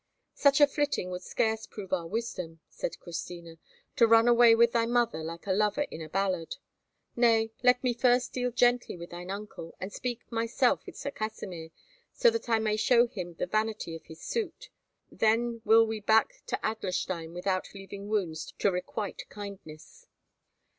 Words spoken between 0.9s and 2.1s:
would scarce prove our